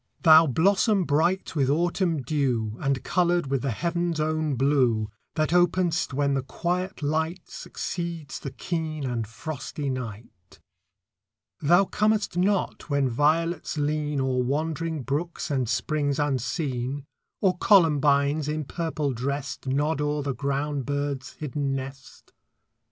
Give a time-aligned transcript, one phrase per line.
[0.23, 6.11] Thou blossom bright with autumn dew, And coloured with the heaven's own blue, That openest
[6.11, 10.57] when the quiet light Succeeds the keen and frosty night.
[11.59, 17.05] Thou comest not when violets lean O'er wandering brooks and springs unseen,
[17.39, 22.33] Or columbines, in purple dressed, Nod o'er the ground bird's hidden nest.